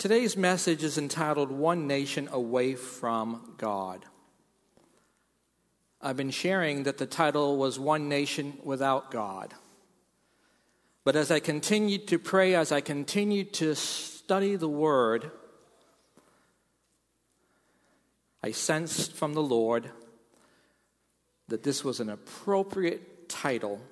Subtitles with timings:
[0.00, 4.06] Today's message is entitled One Nation Away from God.
[6.00, 9.52] I've been sharing that the title was One Nation Without God.
[11.04, 15.30] But as I continued to pray, as I continued to study the Word,
[18.42, 19.90] I sensed from the Lord
[21.48, 23.82] that this was an appropriate title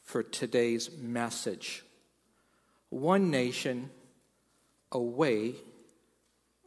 [0.00, 1.84] for today's message
[2.88, 3.90] One Nation
[4.92, 5.54] Away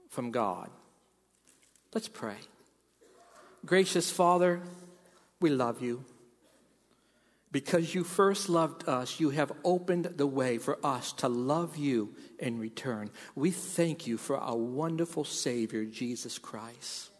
[0.09, 0.69] from God.
[1.93, 2.37] Let's pray.
[3.65, 4.61] Gracious Father,
[5.39, 6.03] we love you.
[7.51, 12.13] Because you first loved us, you have opened the way for us to love you
[12.37, 13.09] in return.
[13.33, 17.11] We thank you for our wonderful Savior, Jesus Christ.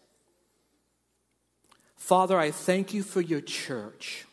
[1.95, 4.26] Father, I thank you for your church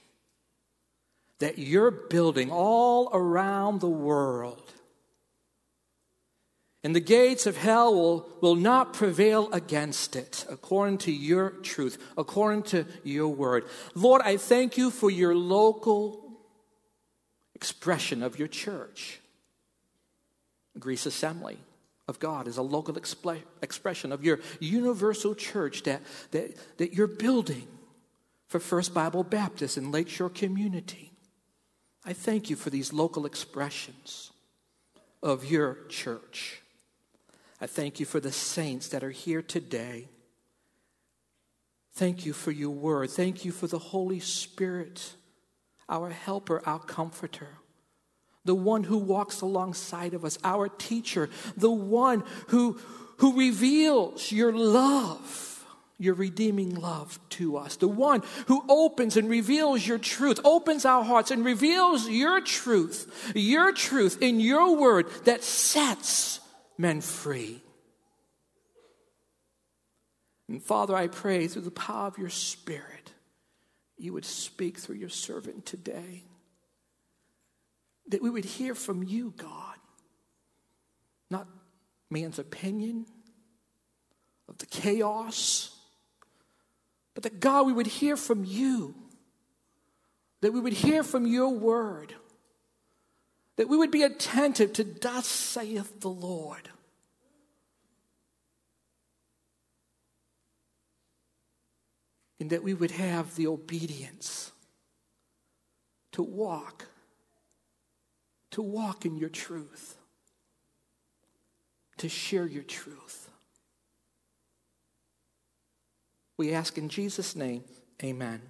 [1.39, 4.73] that you're building all around the world.
[6.85, 11.97] And the gates of hell will, will not prevail against it, according to your truth,
[12.19, 13.65] according to your word.
[13.95, 16.41] Lord, I thank you for your local
[17.55, 19.21] expression of your church.
[20.79, 21.59] Greece Assembly
[22.09, 27.69] of God is a local expression of your universal church that, that, that you're building
[28.49, 31.13] for First Bible Baptist and Lakeshore Community.
[32.05, 34.33] I thank you for these local expressions
[35.23, 36.62] of your church.
[37.63, 40.09] I thank you for the saints that are here today.
[41.93, 43.11] Thank you for your word.
[43.11, 45.13] Thank you for the Holy Spirit,
[45.89, 47.59] our helper, our comforter,
[48.45, 52.81] the one who walks alongside of us, our teacher, the one who,
[53.19, 55.65] who reveals your love,
[55.99, 61.05] your redeeming love to us, the one who opens and reveals your truth, opens our
[61.05, 66.41] hearts and reveals your truth, your truth in your word that sets
[66.79, 67.63] men free.
[70.49, 73.13] And Father, I pray through the power of your Spirit,
[73.97, 76.25] you would speak through your servant today.
[78.09, 79.77] That we would hear from you, God,
[81.31, 81.47] not
[82.11, 83.07] man's opinion
[84.49, 85.75] of the chaos,
[87.15, 88.95] but that God, we would hear from you,
[90.41, 92.15] that we would hear from your word
[93.63, 96.69] that we would be attentive to thus saith the Lord.
[102.41, 104.51] And that we would have the obedience
[106.11, 106.89] to walk,
[108.51, 109.95] to walk in your truth,
[111.99, 113.31] to share your truth.
[116.37, 117.63] We ask in Jesus' name,
[118.03, 118.43] amen.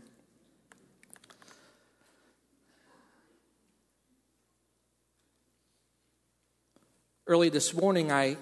[7.28, 8.36] Early this morning, I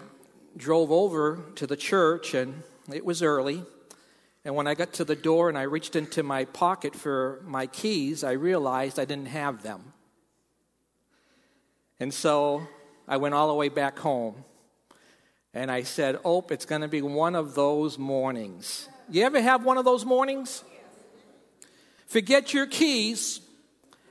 [0.57, 3.63] drove over to the church, and it was early.
[4.43, 7.67] And when I got to the door and I reached into my pocket for my
[7.67, 9.93] keys, I realized I didn't have them.
[12.01, 12.67] And so
[13.07, 14.45] I went all the way back home.
[15.53, 18.89] And I said, Oh, it's going to be one of those mornings.
[19.11, 20.65] You ever have one of those mornings?
[22.07, 23.41] Forget your keys,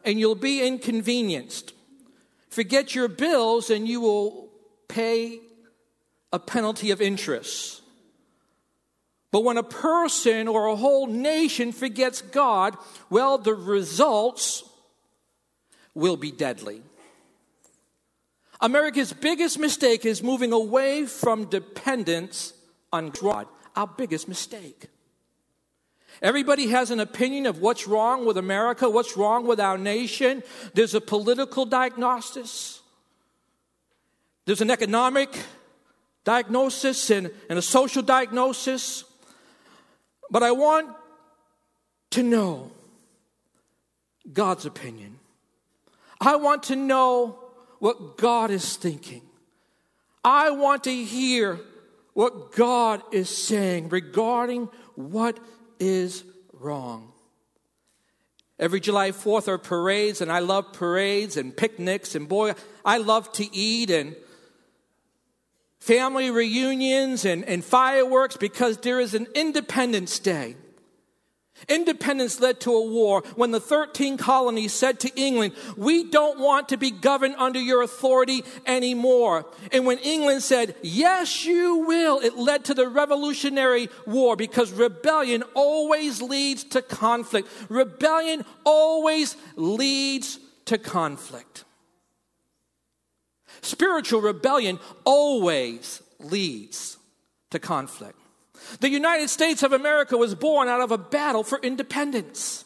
[0.06, 1.74] and you'll be inconvenienced.
[2.50, 4.48] Forget your bills, and you will
[4.89, 5.39] pay
[6.33, 7.81] a penalty of interest.
[9.31, 12.75] But when a person or a whole nation forgets God,
[13.09, 14.63] well, the results
[15.94, 16.81] will be deadly.
[18.61, 22.53] America's biggest mistake is moving away from dependence
[22.91, 23.47] on God.
[23.75, 24.88] Our biggest mistake.
[26.21, 30.44] Everybody has an opinion of what's wrong with America, what's wrong with our nation.
[30.73, 32.78] There's a political diagnosis.
[34.49, 35.29] There's an economic
[36.23, 39.03] diagnosis and, and a social diagnosis.
[40.31, 40.89] But I want
[42.09, 42.71] to know
[44.33, 45.19] God's opinion.
[46.19, 47.38] I want to know
[47.77, 49.21] what God is thinking.
[50.23, 51.59] I want to hear
[52.13, 55.39] what God is saying regarding what
[55.79, 57.12] is wrong.
[58.57, 63.31] Every July 4th are parades, and I love parades and picnics, and boy, I love
[63.33, 64.15] to eat and
[65.79, 70.55] family reunions and, and fireworks because there is an Independence Day.
[71.67, 76.69] Independence led to a war when the 13 colonies said to England, We don't want
[76.69, 79.45] to be governed under your authority anymore.
[79.71, 85.43] And when England said, Yes, you will, it led to the Revolutionary War because rebellion
[85.53, 87.49] always leads to conflict.
[87.67, 91.65] Rebellion always leads to conflict.
[93.61, 96.97] Spiritual rebellion always leads
[97.51, 98.17] to conflict.
[98.79, 102.65] The United States of America was born out of a battle for independence.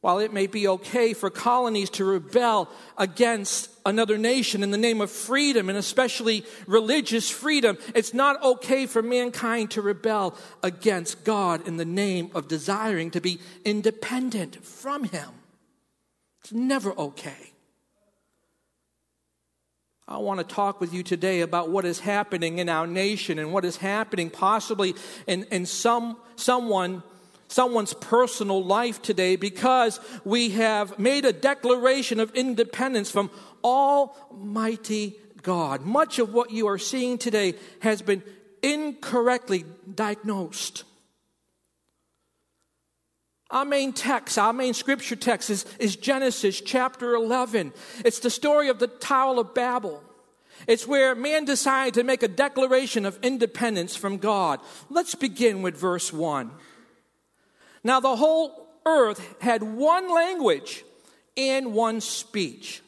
[0.00, 5.00] While it may be okay for colonies to rebel against another nation in the name
[5.00, 11.66] of freedom and especially religious freedom, it's not okay for mankind to rebel against God
[11.66, 15.30] in the name of desiring to be independent from Him.
[16.42, 17.52] It's never okay.
[20.08, 23.52] I want to talk with you today about what is happening in our nation and
[23.52, 24.94] what is happening possibly
[25.26, 27.02] in, in some, someone,
[27.48, 33.32] someone's personal life today because we have made a declaration of independence from
[33.64, 35.84] Almighty God.
[35.84, 38.22] Much of what you are seeing today has been
[38.62, 40.84] incorrectly diagnosed.
[43.50, 47.72] Our main text, our main scripture text is, is Genesis chapter 11.
[48.04, 50.02] It's the story of the Tower of Babel.
[50.66, 54.60] It's where man decided to make a declaration of independence from God.
[54.90, 56.50] Let's begin with verse 1.
[57.84, 60.84] Now, the whole earth had one language
[61.36, 62.82] and one speech.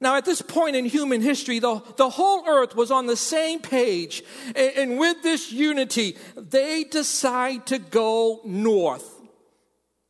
[0.00, 3.60] Now, at this point in human history, the, the whole earth was on the same
[3.60, 4.22] page.
[4.54, 9.19] And, and with this unity, they decide to go north.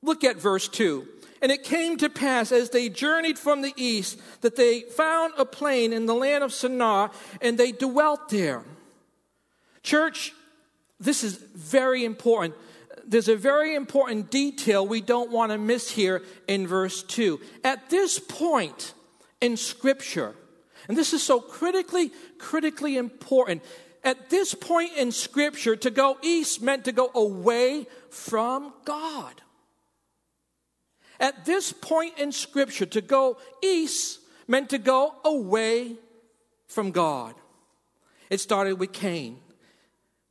[0.02, 1.06] Look at verse 2.
[1.43, 5.44] And it came to pass as they journeyed from the east that they found a
[5.44, 7.11] plain in the land of Shinar
[7.41, 8.62] and they dwelt there.
[9.82, 10.32] Church,
[10.99, 12.55] this is very important.
[13.06, 17.41] There's a very important detail we don't want to miss here in verse 2.
[17.64, 18.93] At this point
[19.41, 20.35] in Scripture,
[20.88, 23.62] and this is so critically, critically important.
[24.05, 29.41] At this point in Scripture, to go east meant to go away from God.
[31.20, 35.96] At this point in Scripture, to go east meant to go away
[36.67, 37.34] from God.
[38.31, 39.38] It started with Cain.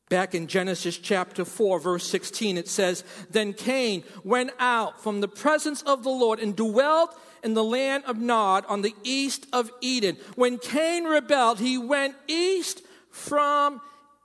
[0.09, 5.27] Back in Genesis chapter 4, verse 16, it says, Then Cain went out from the
[5.27, 9.71] presence of the Lord and dwelt in the land of Nod on the east of
[9.81, 10.17] Eden.
[10.35, 12.81] When Cain rebelled, he went east
[13.11, 13.81] from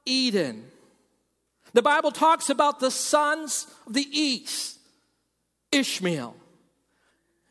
[0.07, 0.71] Eden.
[1.75, 4.79] The Bible talks about the sons of the east
[5.71, 6.37] Ishmael,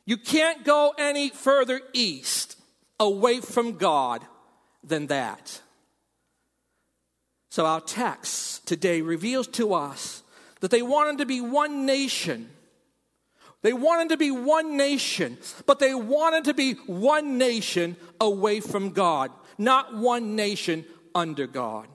[0.05, 2.57] you can't go any further east
[2.99, 4.25] away from God
[4.83, 5.61] than that.
[7.49, 10.23] So, our text today reveals to us
[10.59, 12.49] that they wanted to be one nation.
[13.61, 18.89] They wanted to be one nation, but they wanted to be one nation away from
[18.89, 20.83] God, not one nation
[21.15, 21.87] under God.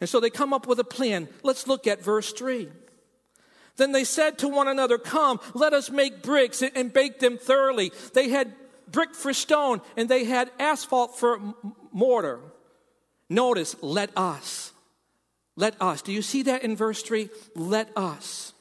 [0.00, 1.28] And so they come up with a plan.
[1.42, 2.68] Let's look at verse 3.
[3.76, 7.92] Then they said to one another, Come, let us make bricks and bake them thoroughly.
[8.12, 8.52] They had
[8.90, 11.40] brick for stone and they had asphalt for
[11.92, 12.40] mortar.
[13.28, 14.72] Notice, let us.
[15.56, 16.02] Let us.
[16.02, 17.28] Do you see that in verse 3?
[17.54, 18.52] Let us.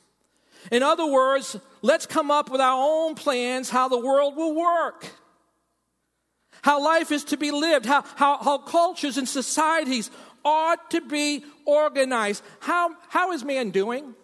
[0.72, 5.08] In other words, let's come up with our own plans how the world will work,
[6.62, 10.10] how life is to be lived, how, how, how cultures and societies
[10.46, 12.44] ought to be organized.
[12.60, 14.16] How, how is man doing?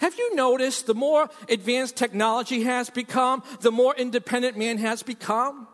[0.00, 5.68] Have you noticed the more advanced technology has become, the more independent man has become?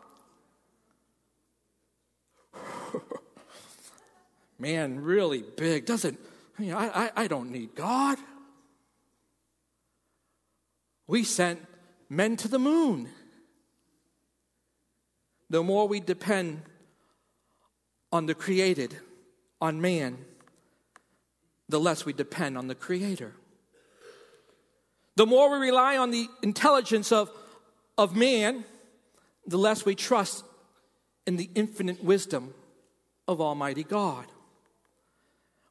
[4.59, 5.85] man, really big.
[5.85, 6.19] Doesn't,
[6.59, 8.17] you know, I, I, I don't need God.
[11.07, 11.65] We sent
[12.09, 13.07] men to the moon.
[15.49, 16.63] The more we depend
[18.11, 18.97] on the created,
[19.61, 20.17] on man,
[21.69, 23.33] the less we depend on the Creator.
[25.17, 27.31] The more we rely on the intelligence of,
[27.97, 28.63] of man,
[29.47, 30.45] the less we trust
[31.25, 32.53] in the infinite wisdom
[33.27, 34.27] of Almighty God.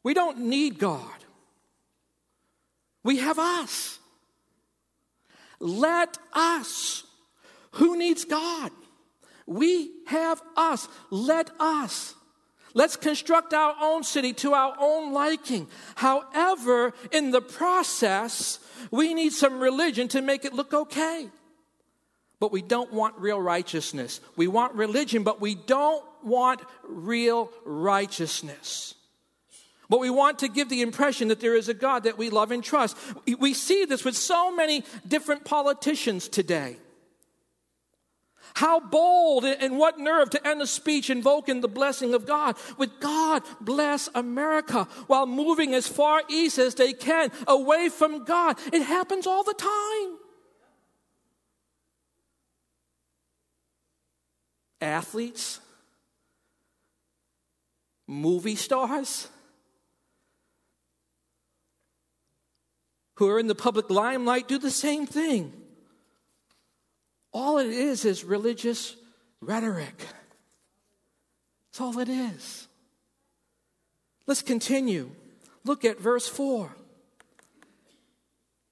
[0.03, 1.25] We don't need God,
[3.05, 4.01] we have us.
[5.61, 7.05] Let us.
[7.75, 8.73] Who needs God?
[9.47, 10.89] We have us.
[11.11, 12.16] Let us.
[12.77, 15.67] Let's construct our own city to our own liking.
[15.95, 18.59] However, in the process,
[18.91, 21.31] we need some religion to make it look okay.
[22.39, 24.21] But we don't want real righteousness.
[24.37, 28.95] We want religion, but we don't want real righteousness.
[29.89, 32.51] But we want to give the impression that there is a God that we love
[32.51, 32.95] and trust.
[33.39, 36.77] We see this with so many different politicians today.
[38.57, 43.01] How bold and what nerve to end a speech invoking the blessing of God with
[43.01, 48.59] God bless America while moving as far east as they can away from God.
[48.73, 50.17] It happens all the time.
[54.81, 55.61] Athletes,
[58.07, 59.29] movie stars,
[63.17, 65.53] who are in the public limelight do the same thing.
[67.37, 68.97] All it is is religious
[69.43, 70.07] rhetoric.
[71.67, 72.67] That's all it is.
[74.27, 75.11] Let's continue.
[75.63, 76.75] Look at verse 4.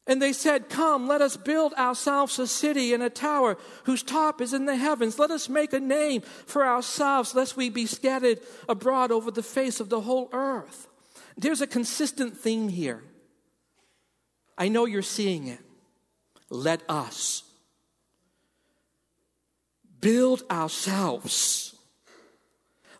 [0.07, 4.41] And they said, Come, let us build ourselves a city and a tower whose top
[4.41, 5.19] is in the heavens.
[5.19, 9.79] Let us make a name for ourselves, lest we be scattered abroad over the face
[9.79, 10.89] of the whole earth.
[11.37, 13.03] There's a consistent theme here.
[14.57, 15.61] I know you're seeing it.
[16.49, 17.44] Let us
[20.05, 21.75] build ourselves.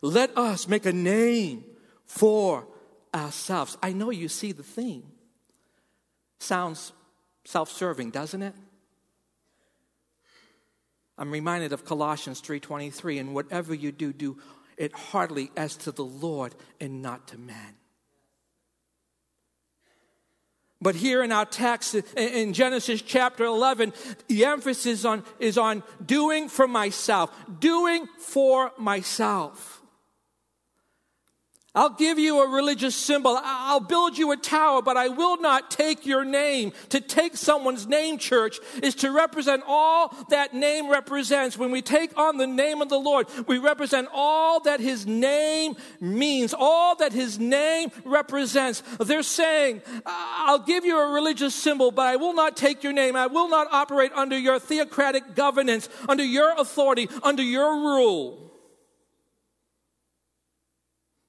[0.01, 1.63] Let us make a name
[2.07, 2.67] for
[3.13, 3.77] ourselves.
[3.83, 5.03] I know you see the theme.
[6.39, 6.93] Sounds
[7.45, 8.55] self serving, doesn't it?
[11.17, 14.37] I'm reminded of Colossians 3:23 and whatever you do do
[14.75, 17.77] it heartily as to the Lord and not to man.
[20.85, 23.91] But here in our text in Genesis chapter 11,
[24.27, 29.81] the emphasis on, is on doing for myself, doing for myself.
[31.75, 33.37] I'll give you a religious symbol.
[33.43, 36.71] I'll build you a tower, but I will not take your name.
[36.89, 41.57] To take someone's name, church, is to represent all that name represents.
[41.57, 45.75] When we take on the name of the Lord, we represent all that his name
[45.99, 48.81] means, all that his name represents.
[48.99, 53.15] They're saying, I'll give you a religious symbol, but I will not take your name.
[53.15, 58.44] I will not operate under your theocratic governance, under your authority, under your rule.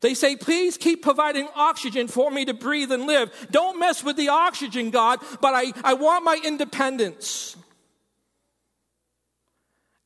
[0.02, 3.32] They say, please keep providing oxygen for me to breathe and live.
[3.50, 7.56] Don't mess with the oxygen, God, but I, I want my independence.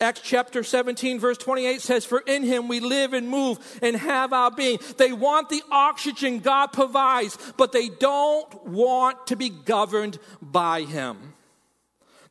[0.02, 4.32] Acts chapter 17, verse 28 says, For in him we live and move and have
[4.32, 4.78] our being.
[4.96, 11.34] They want the oxygen God provides, but they don't want to be governed by him,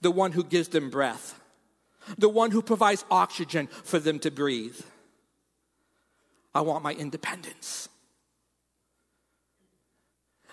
[0.02, 1.40] the one who gives them breath,
[2.18, 4.80] the one who provides oxygen for them to breathe.
[6.54, 7.90] I want my independence.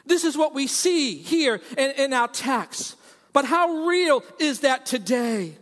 [0.05, 2.97] This is what we see here in, in our text.
[3.33, 5.55] But how real is that today?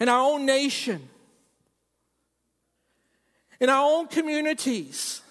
[0.00, 1.08] In our own nation,
[3.60, 5.22] in our own communities,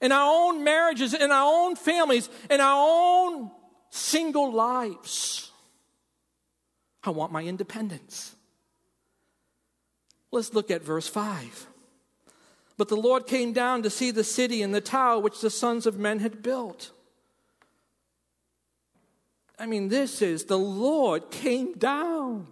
[0.00, 3.50] in our own marriages, in our own families, in our own
[3.90, 5.50] single lives.
[7.02, 8.34] I want my independence.
[10.34, 11.68] Let's look at verse 5.
[12.76, 15.86] But the Lord came down to see the city and the tower which the sons
[15.86, 16.90] of men had built.
[19.60, 22.48] I mean, this is the Lord came down.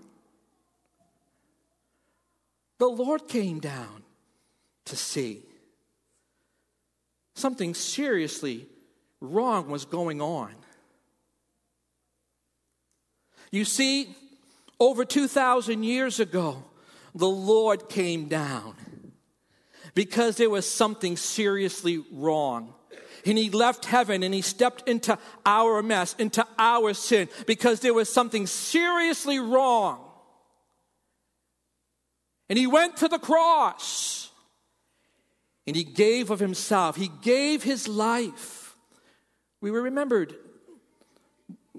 [2.78, 4.04] The Lord came down
[4.84, 5.42] to see.
[7.34, 8.66] Something seriously
[9.20, 10.54] wrong was going on.
[13.50, 14.14] You see,
[14.78, 16.62] over 2,000 years ago,
[17.14, 18.74] the Lord came down
[19.94, 22.74] because there was something seriously wrong.
[23.24, 25.16] And he left heaven and he stepped into
[25.46, 30.00] our mess, into our sin, because there was something seriously wrong.
[32.48, 34.30] And he went to the cross
[35.66, 38.76] and he gave of himself, he gave his life.
[39.60, 40.34] We were remembered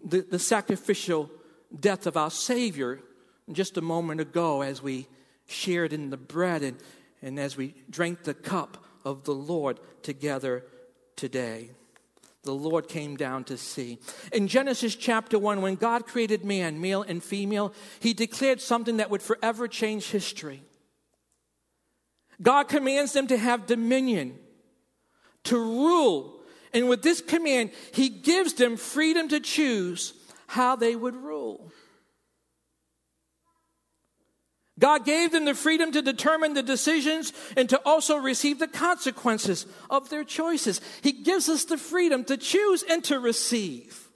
[0.06, 1.30] the, the sacrificial
[1.78, 3.02] death of our Savior
[3.52, 5.08] just a moment ago as we
[5.48, 6.78] shared in the bread and,
[7.22, 10.64] and as we drank the cup of the Lord together
[11.16, 11.70] today.
[12.44, 14.00] The Lord came down to see.
[14.34, 19.10] In Genesis chapter 1, when God created man, male and female, he declared something that
[19.10, 20.62] would forever change history.
[22.42, 24.38] God commands them to have dominion,
[25.46, 26.42] to rule.
[26.74, 30.14] And with this command, he gives them freedom to choose
[30.48, 31.72] how they would rule.
[34.80, 39.68] God gave them the freedom to determine the decisions and to also receive the consequences
[39.90, 40.82] of their choices.
[41.02, 44.10] He gives us the freedom to choose and to receive.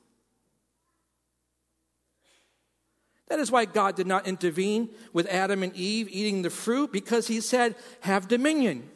[3.28, 7.28] That is why God did not intervene with Adam and Eve eating the fruit because
[7.28, 8.90] he said, Have dominion.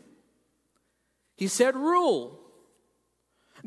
[1.36, 2.41] He said, Rule.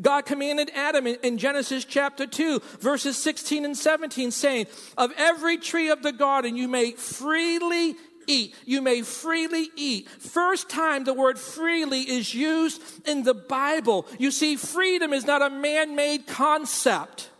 [0.00, 5.90] God commanded Adam in, Genesis chapter 2, verses 16 and 17, saying, Of every tree
[5.90, 7.96] of the garden you may freely
[8.26, 8.54] eat.
[8.64, 10.08] You may freely eat.
[10.08, 14.06] First time the word freely is used in the Bible.
[14.18, 17.30] You see, freedom is not a man made concept.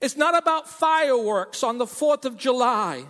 [0.00, 3.04] It's not about fireworks on the 4th of July.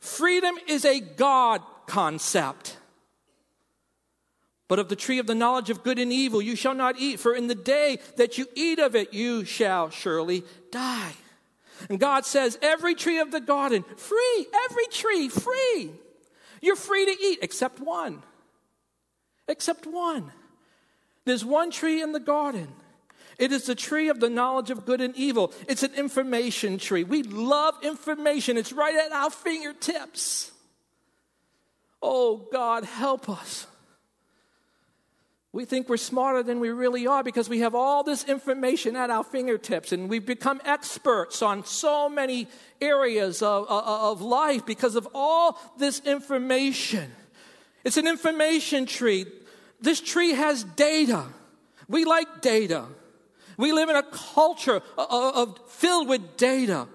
[0.00, 2.76] Freedom is a God concept.
[4.72, 7.20] But of the tree of the knowledge of good and evil you shall not eat,
[7.20, 11.12] for in the day that you eat of it, you shall surely die.
[11.90, 15.90] And God says, every tree of the garden, free, every tree, free.
[16.62, 18.22] You're free to eat, except one.
[19.46, 20.32] Except one.
[21.26, 22.68] There's one tree in the garden.
[23.38, 25.52] It is the tree of the knowledge of good and evil.
[25.68, 27.04] It's an information tree.
[27.04, 30.50] We love information, it's right at our fingertips.
[32.00, 33.66] Oh, God, help us.
[35.54, 39.10] We think we're smarter than we really are because we have all this information at
[39.10, 42.48] our fingertips and we've become experts on so many
[42.80, 47.12] areas of, of, of, life because of all this information.
[47.84, 49.26] It's an information tree.
[49.78, 51.26] This tree has data.
[51.86, 52.86] We like data.
[53.58, 56.88] We live in a culture of, of filled with data.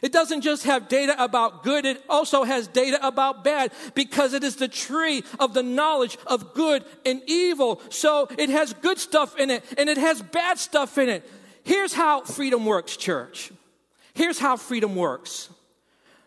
[0.00, 4.44] It doesn't just have data about good, it also has data about bad because it
[4.44, 7.80] is the tree of the knowledge of good and evil.
[7.90, 11.28] So it has good stuff in it and it has bad stuff in it.
[11.64, 13.50] Here's how freedom works, church.
[14.14, 15.48] Here's how freedom works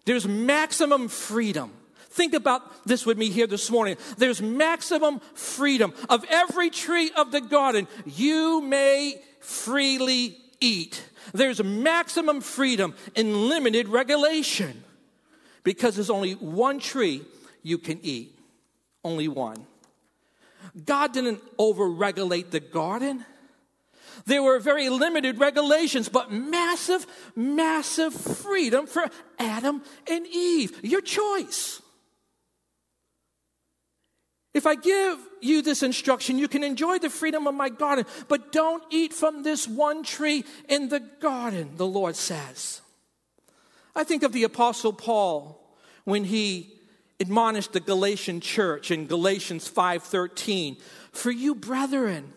[0.05, 1.71] there's maximum freedom.
[2.09, 3.95] Think about this with me here this morning.
[4.17, 5.93] There's maximum freedom.
[6.09, 11.01] Of every tree of the garden, you may freely eat.
[11.33, 14.83] There's maximum freedom and limited regulation
[15.63, 17.23] because there's only one tree
[17.63, 18.37] you can eat.
[19.03, 19.65] Only one.
[20.85, 23.25] God didn't overregulate the garden.
[24.25, 29.09] There were very limited regulations, but massive, massive freedom for
[29.39, 30.79] Adam and Eve.
[30.83, 31.81] Your choice.
[34.53, 38.51] If I give you this instruction, you can enjoy the freedom of my garden, but
[38.51, 42.81] don't eat from this one tree in the garden, the Lord says.
[43.95, 45.57] I think of the Apostle Paul
[46.03, 46.77] when he
[47.19, 50.77] admonished the Galatian church in Galatians 5:13,
[51.11, 52.33] "For you, brethren,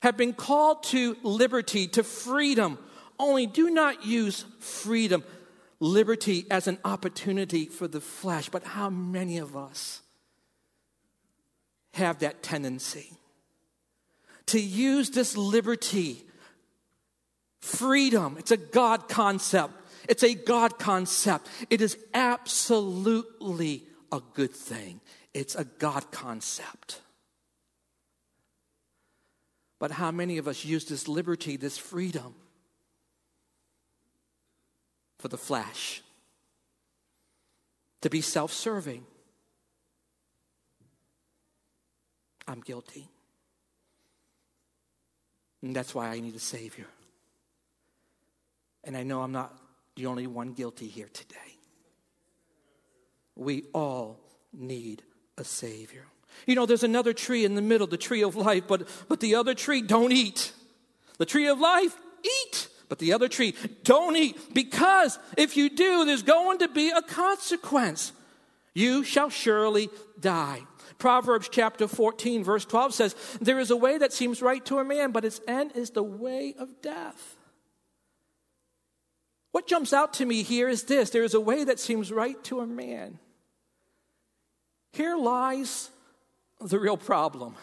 [0.00, 2.78] have been called to liberty, to freedom.
[3.18, 5.22] Only do not use freedom,
[5.78, 9.99] liberty as an opportunity for the flesh." But how many of us
[11.94, 13.10] have that tendency
[14.50, 16.24] to use this liberty,
[17.60, 18.36] freedom.
[18.38, 19.74] It's a God concept.
[20.08, 21.48] It's a God concept.
[21.68, 25.00] It is absolutely a good thing.
[25.34, 27.00] It's a God concept.
[29.78, 32.34] But how many of us use this liberty, this freedom,
[35.18, 36.02] for the flesh?
[38.00, 39.06] To be self serving,
[42.50, 43.08] I'm guilty.
[45.62, 46.86] And that's why I need a Savior.
[48.82, 49.56] And I know I'm not
[49.94, 51.36] the only one guilty here today.
[53.36, 54.18] We all
[54.52, 55.02] need
[55.38, 56.04] a Savior.
[56.46, 59.34] You know, there's another tree in the middle, the tree of life, but, but the
[59.34, 60.52] other tree, don't eat.
[61.18, 62.68] The tree of life, eat.
[62.88, 64.54] But the other tree, don't eat.
[64.54, 68.12] Because if you do, there's going to be a consequence.
[68.74, 70.62] You shall surely die.
[71.00, 74.84] Proverbs chapter 14, verse 12 says, There is a way that seems right to a
[74.84, 77.36] man, but its end is the way of death.
[79.50, 82.42] What jumps out to me here is this there is a way that seems right
[82.44, 83.18] to a man.
[84.92, 85.90] Here lies
[86.60, 87.56] the real problem.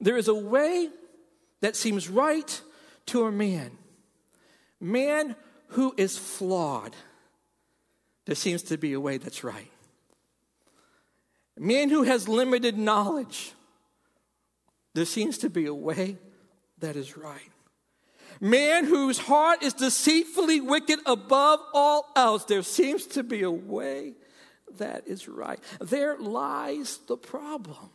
[0.00, 0.88] There is a way
[1.60, 2.60] that seems right
[3.06, 3.70] to a man.
[4.80, 5.36] Man
[5.68, 6.96] who is flawed.
[8.24, 9.70] There seems to be a way that's right.
[11.58, 13.52] Man who has limited knowledge,
[14.94, 16.18] there seems to be a way
[16.78, 17.50] that is right.
[18.40, 24.14] Man whose heart is deceitfully wicked above all else, there seems to be a way
[24.78, 25.60] that is right.
[25.80, 27.90] There lies the problem.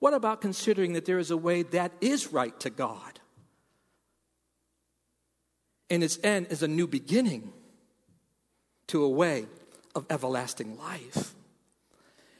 [0.00, 3.20] What about considering that there is a way that is right to God?
[5.90, 7.52] And its end is a new beginning
[8.88, 9.46] to a way
[9.94, 11.34] of everlasting life.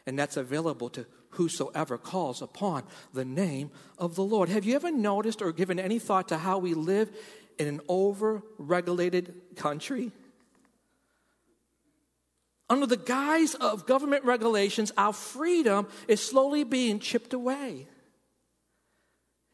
[0.07, 4.49] And that's available to whosoever calls upon the name of the Lord.
[4.49, 7.11] Have you ever noticed or given any thought to how we live
[7.59, 10.13] in an over regulated country?
[12.71, 17.87] Under the guise of government regulations, our freedom is slowly being chipped away.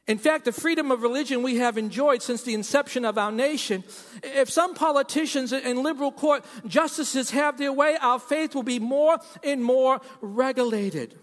[0.06, 3.84] In fact, the freedom of religion we have enjoyed since the inception of our nation,
[4.22, 9.18] if some politicians and liberal court justices have their way, our faith will be more
[9.42, 11.18] and more regulated.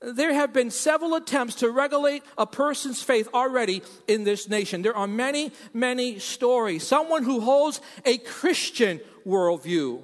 [0.00, 4.80] There have been several attempts to regulate a person's faith already in this nation.
[4.80, 6.86] There are many, many stories.
[6.86, 10.02] Someone who holds a Christian worldview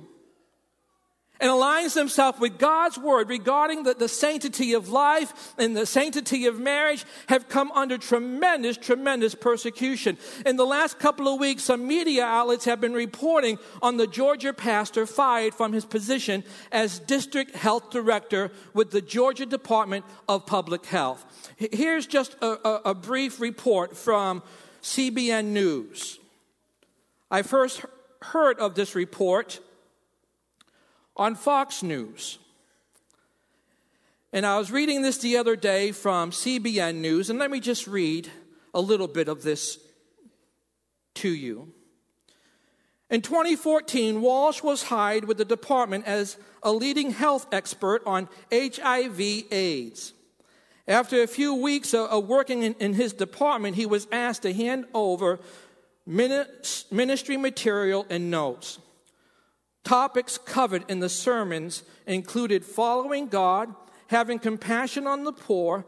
[1.40, 6.46] and aligns himself with God's word regarding the, the sanctity of life and the sanctity
[6.46, 10.16] of marriage have come under tremendous, tremendous persecution.
[10.44, 14.53] In the last couple of weeks, some media outlets have been reporting on the Georgia
[14.53, 20.87] pastor fired from his position as district health director with the Georgia Department of Public
[20.87, 21.25] Health.
[21.57, 24.42] Here's just a, a, a brief report from
[24.83, 26.18] CBN News.
[27.31, 27.85] I first
[28.22, 29.61] heard of this report
[31.16, 32.38] on Fox News.
[34.33, 37.87] And I was reading this the other day from CBN News, and let me just
[37.87, 38.31] read
[38.74, 39.79] a little bit of this
[41.14, 41.72] to you.
[43.09, 50.12] In 2014, Walsh was hired with the department as a leading health expert on HIV/AIDS.
[50.88, 55.38] After a few weeks of working in his department, he was asked to hand over
[56.05, 58.79] ministry material and notes.
[59.87, 63.72] Topics covered in the sermons included following God,
[64.09, 65.87] having compassion on the poor,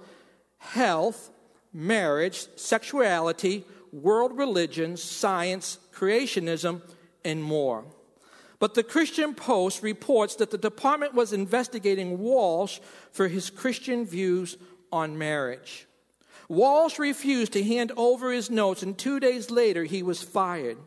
[0.58, 1.30] health,
[1.72, 6.80] marriage, sexuality, world religions, science, creationism,
[7.24, 7.86] and more.
[8.60, 12.78] But the Christian Post reports that the department was investigating Walsh
[13.10, 14.58] for his Christian views
[14.92, 15.88] on marriage.
[16.48, 20.78] Walsh refused to hand over his notes, and two days later, he was fired.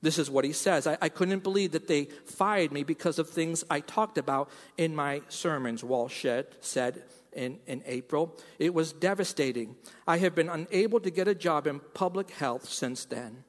[0.00, 3.28] This is what he says I, I, couldn't believe that they fired me because of
[3.28, 6.24] things I talked about in my sermons, Walsh
[6.60, 8.36] said in, in April.
[8.58, 9.76] It was devastating.
[10.06, 13.44] I have been unable to get a job in public health since then.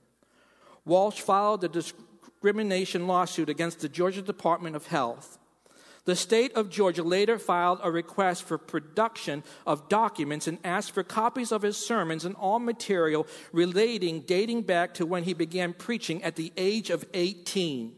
[0.85, 5.38] Walsh filed a discrimination lawsuit against the Georgia Department of Health.
[6.09, 11.03] The state of Georgia later filed a request for production of documents and asked for
[11.03, 16.23] copies of his sermons and all material relating dating back to when he began preaching
[16.23, 17.93] at the age of 18.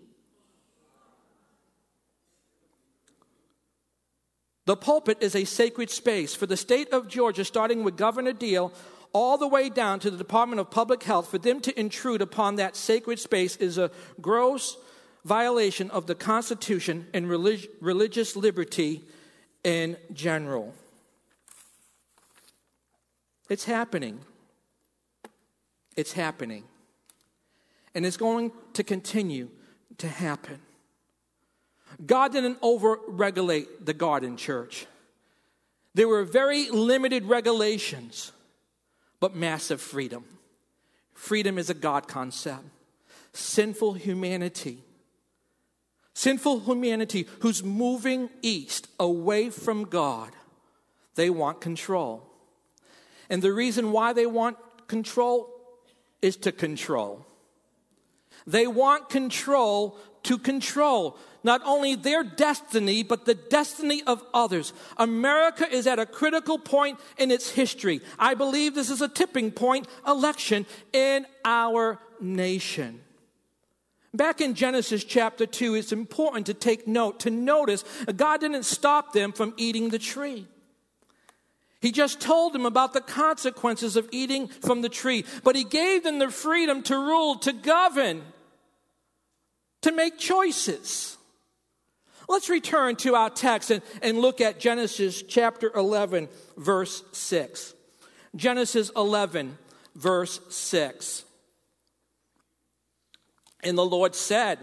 [4.65, 8.73] The pulpit is a sacred space for the state of Georgia, starting with Governor Deal
[9.13, 11.29] all the way down to the Department of Public Health.
[11.29, 14.75] For them to intrude upon that sacred space is a gross
[15.23, 19.03] violation of the Constitution and relig- religious liberty
[19.63, 20.73] in general.
[23.49, 24.21] It's happening.
[25.95, 26.63] It's happening.
[27.93, 29.49] And it's going to continue
[29.97, 30.59] to happen.
[32.05, 34.87] God didn't over regulate the garden church.
[35.93, 38.31] There were very limited regulations,
[39.19, 40.23] but massive freedom.
[41.13, 42.63] Freedom is a God concept.
[43.33, 44.83] Sinful humanity
[46.13, 50.31] Sinful humanity who's moving east away from God,
[51.15, 52.27] they want control.
[53.29, 55.49] And the reason why they want control
[56.21, 57.25] is to control.
[58.45, 64.73] They want control to control not only their destiny, but the destiny of others.
[64.97, 68.01] America is at a critical point in its history.
[68.19, 73.01] I believe this is a tipping point election in our nation.
[74.13, 79.13] Back in Genesis chapter 2, it's important to take note, to notice God didn't stop
[79.13, 80.47] them from eating the tree.
[81.79, 86.03] He just told them about the consequences of eating from the tree, but He gave
[86.03, 88.21] them the freedom to rule, to govern,
[89.81, 91.17] to make choices.
[92.27, 97.73] Let's return to our text and, and look at Genesis chapter 11, verse 6.
[98.35, 99.57] Genesis 11,
[99.95, 101.25] verse 6.
[103.63, 104.59] And the Lord said,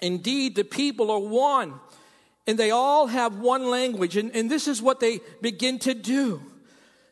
[0.00, 1.74] Indeed, the people are one,
[2.46, 6.42] and they all have one language, and, and this is what they begin to do.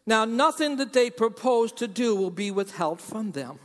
[0.05, 3.59] Now, nothing that they propose to do will be withheld from them.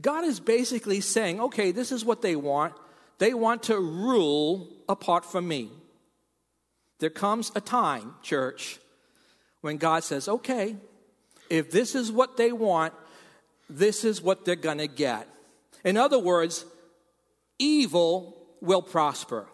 [0.00, 2.74] God is basically saying, okay, this is what they want.
[3.18, 5.70] They want to rule apart from me.
[7.00, 8.78] There comes a time, church,
[9.60, 10.76] when God says, okay,
[11.50, 12.94] if this is what they want,
[13.68, 15.28] this is what they're going to get.
[15.84, 16.64] In other words,
[17.58, 19.46] evil will prosper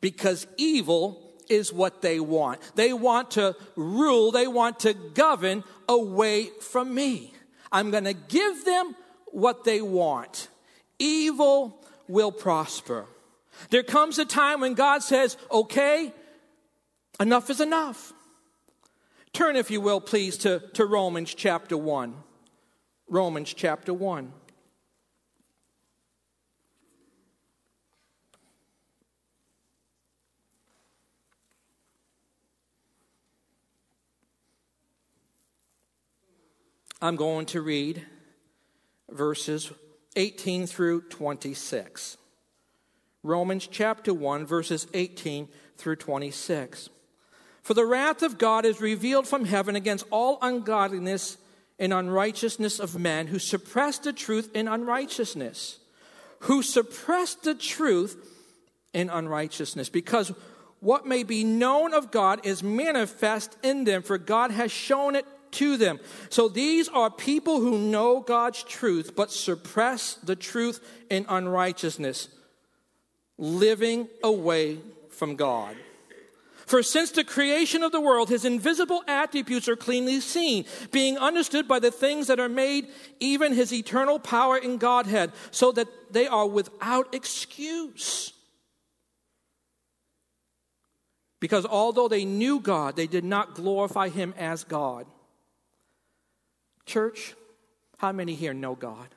[0.00, 2.60] because evil is what they want.
[2.74, 7.34] They want to rule, they want to govern away from me.
[7.72, 8.94] I'm going to give them
[9.26, 10.48] what they want.
[10.98, 13.06] Evil will prosper.
[13.70, 16.12] There comes a time when God says, okay,
[17.20, 18.12] enough is enough.
[19.32, 22.14] Turn, if you will, please, to, to Romans chapter 1.
[23.08, 24.32] Romans chapter 1.
[37.04, 38.02] I'm going to read
[39.10, 39.70] verses
[40.16, 42.16] 18 through 26.
[43.22, 46.88] Romans chapter 1, verses 18 through 26.
[47.60, 51.36] For the wrath of God is revealed from heaven against all ungodliness
[51.78, 55.80] and unrighteousness of men who suppress the truth in unrighteousness.
[56.38, 58.16] Who suppress the truth
[58.94, 59.90] in unrighteousness.
[59.90, 60.32] Because
[60.80, 65.26] what may be known of God is manifest in them, for God has shown it
[65.54, 65.98] to them.
[66.28, 72.28] So these are people who know God's truth, but suppress the truth in unrighteousness,
[73.38, 74.78] living away
[75.10, 75.76] from God.
[76.66, 81.68] For since the creation of the world, his invisible attributes are cleanly seen, being understood
[81.68, 82.88] by the things that are made,
[83.20, 88.32] even his eternal power in Godhead, so that they are without excuse.
[91.38, 95.06] Because although they knew God, they did not glorify him as God.
[96.86, 97.34] Church,
[97.98, 99.08] how many here know God?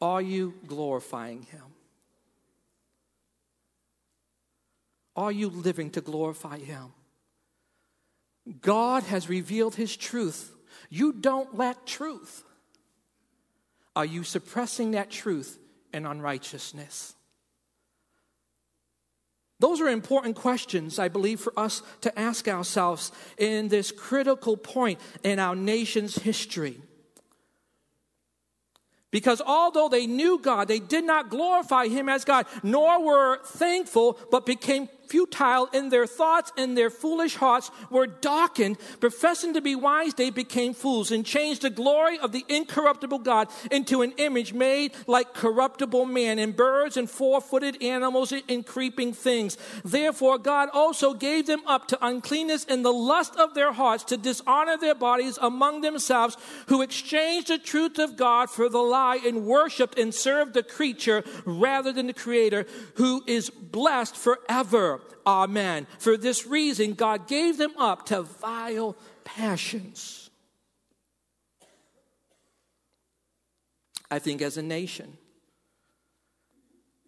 [0.00, 1.62] Are you glorifying him?
[5.16, 6.92] Are you living to glorify Him?
[8.60, 10.52] God has revealed His truth.
[10.90, 12.42] You don't lack truth.
[13.96, 15.58] Are you suppressing that truth
[15.92, 17.14] in unrighteousness?
[19.64, 25.00] Those are important questions, I believe, for us to ask ourselves in this critical point
[25.22, 26.82] in our nation's history.
[29.10, 34.18] Because although they knew God, they did not glorify Him as God, nor were thankful,
[34.30, 38.78] but became futile in their thoughts and their foolish hearts were darkened.
[39.00, 43.48] Professing to be wise, they became fools and changed the glory of the incorruptible God
[43.70, 49.12] into an image made like corruptible man and birds and four footed animals and creeping
[49.12, 49.56] things.
[49.84, 54.16] Therefore, God also gave them up to uncleanness and the lust of their hearts to
[54.16, 56.36] dishonor their bodies among themselves,
[56.68, 61.24] who exchanged the truth of God for the lie and worshiped and served the creature
[61.44, 64.93] rather than the creator who is blessed forever.
[65.26, 65.86] Amen.
[65.98, 70.30] For this reason, God gave them up to vile passions.
[74.10, 75.16] I think as a nation,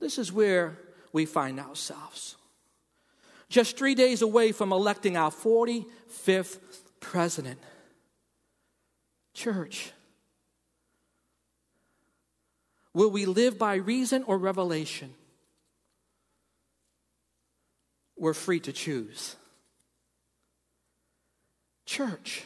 [0.01, 0.79] this is where
[1.12, 2.37] we find ourselves.
[3.49, 6.59] Just three days away from electing our 45th
[7.01, 7.61] president.
[9.35, 9.92] Church,
[12.92, 15.14] will we live by reason or revelation?
[18.18, 19.37] We're free to choose.
[21.85, 22.44] Church,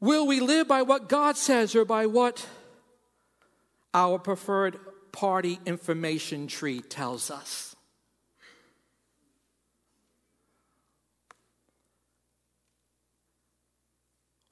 [0.00, 2.46] will we live by what God says or by what
[3.92, 4.78] our preferred
[5.12, 7.74] party information tree tells us?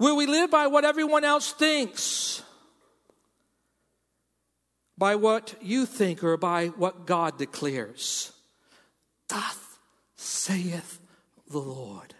[0.00, 2.42] Will we live by what everyone else thinks?
[4.96, 8.32] By what you think or by what God declares?
[9.28, 9.58] Thus
[10.16, 11.00] saith
[11.50, 12.14] the Lord.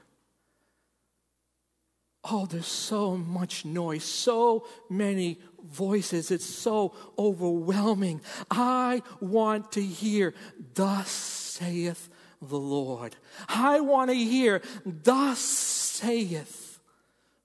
[2.30, 6.30] Oh, there's so much noise, so many voices.
[6.30, 8.20] It's so overwhelming.
[8.50, 10.34] I want to hear,
[10.74, 12.10] Thus saith
[12.42, 13.16] the Lord.
[13.48, 16.80] I want to hear, Thus saith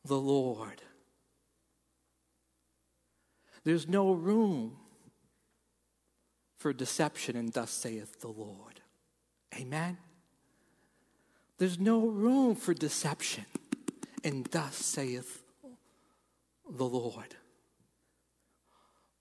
[0.06, 0.82] the Lord.
[3.64, 4.76] There's no room
[6.58, 8.73] for deception in Thus saith the Lord.
[9.56, 9.98] Amen?
[11.58, 13.46] There's no room for deception.
[14.24, 15.44] And thus saith
[16.70, 17.36] the Lord.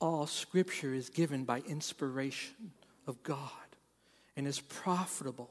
[0.00, 2.72] All scripture is given by inspiration
[3.06, 3.50] of God
[4.36, 5.50] and is profitable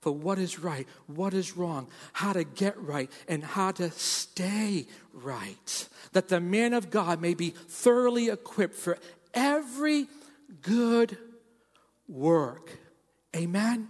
[0.00, 4.86] for what is right, what is wrong, how to get right, and how to stay
[5.12, 5.88] right.
[6.12, 8.98] That the man of God may be thoroughly equipped for
[9.32, 10.06] every
[10.60, 11.16] good
[12.06, 12.70] work.
[13.34, 13.88] Amen?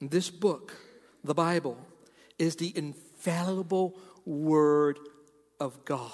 [0.00, 0.76] This book,
[1.24, 1.78] the Bible,
[2.38, 4.98] is the infallible Word
[5.58, 6.10] of God.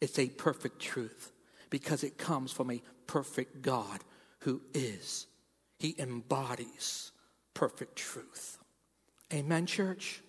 [0.00, 1.32] It's a perfect truth
[1.70, 4.00] because it comes from a perfect God
[4.40, 5.26] who is.
[5.78, 7.12] He embodies
[7.54, 8.58] perfect truth.
[9.32, 10.22] Amen, church?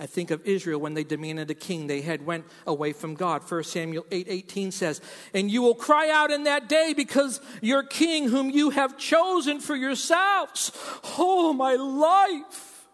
[0.00, 3.48] I think of Israel when they demanded a king, they had went away from God.
[3.48, 5.00] 1 Samuel 8 18 says,
[5.32, 9.60] And you will cry out in that day because your king, whom you have chosen
[9.60, 10.72] for yourselves,
[11.16, 12.88] oh, my life,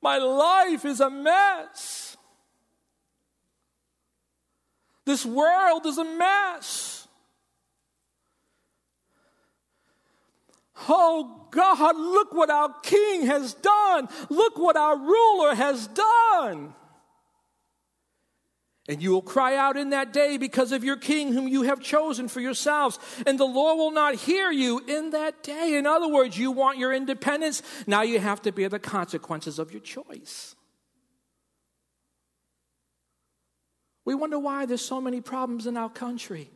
[0.00, 2.16] my life is a mess.
[5.04, 6.95] This world is a mess.
[10.88, 14.08] Oh God, look what our king has done.
[14.28, 16.74] Look what our ruler has done.
[18.88, 21.80] And you will cry out in that day because of your king whom you have
[21.80, 23.00] chosen for yourselves.
[23.26, 25.74] And the Lord will not hear you in that day.
[25.76, 27.62] In other words, you want your independence.
[27.86, 30.54] Now you have to bear the consequences of your choice.
[34.04, 36.48] We wonder why there's so many problems in our country,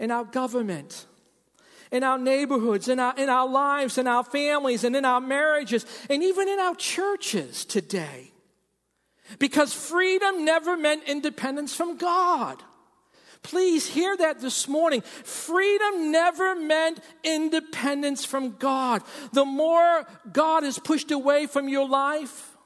[0.00, 1.06] in our government,
[1.90, 5.86] in our neighborhoods, in our, in our lives, in our families, and in our marriages,
[6.10, 8.32] and even in our churches today.
[9.38, 12.62] Because freedom never meant independence from God.
[13.42, 15.02] Please hear that this morning.
[15.02, 19.02] Freedom never meant independence from God.
[19.32, 22.56] The more God is pushed away from your life,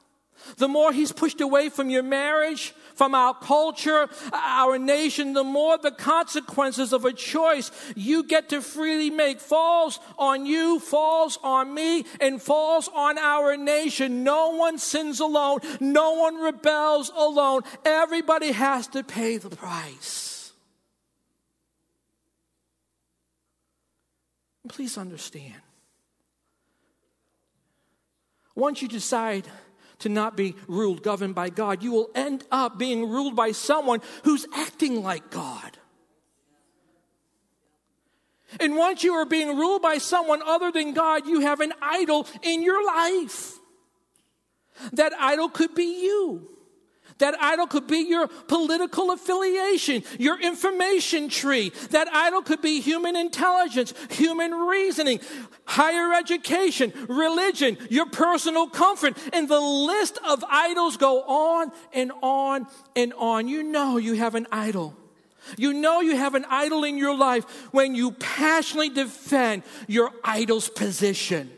[0.57, 5.75] the more He's pushed away from your marriage, from our culture, our nation, the more
[5.75, 11.73] the consequences of a choice you get to freely make falls on you, falls on
[11.73, 14.23] me, and falls on our nation.
[14.23, 15.61] No one sins alone.
[15.79, 17.63] No one rebels alone.
[17.83, 20.53] Everybody has to pay the price.
[24.69, 25.55] Please understand.
[28.53, 29.47] Once you decide
[30.01, 34.01] to not be ruled, governed by God, you will end up being ruled by someone
[34.23, 35.77] who's acting like God.
[38.59, 42.27] And once you are being ruled by someone other than God, you have an idol
[42.41, 43.57] in your life.
[44.93, 46.49] That idol could be you.
[47.21, 51.71] That idol could be your political affiliation, your information tree.
[51.91, 55.19] That idol could be human intelligence, human reasoning,
[55.65, 59.19] higher education, religion, your personal comfort.
[59.33, 63.47] And the list of idols go on and on and on.
[63.47, 64.97] You know you have an idol.
[65.57, 70.69] You know you have an idol in your life when you passionately defend your idol's
[70.69, 71.51] position.